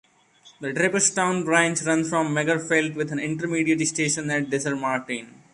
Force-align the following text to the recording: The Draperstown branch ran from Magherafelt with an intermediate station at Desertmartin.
The 0.61 0.73
Draperstown 0.73 1.45
branch 1.45 1.83
ran 1.83 2.03
from 2.05 2.33
Magherafelt 2.33 2.95
with 2.95 3.11
an 3.11 3.19
intermediate 3.19 3.87
station 3.87 4.31
at 4.31 4.49
Desertmartin. 4.49 5.27